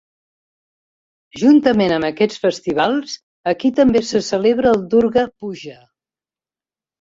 [1.41, 3.13] Juntament amb aquests festivals,
[3.53, 5.77] aquí també se celebra el Durga Puja.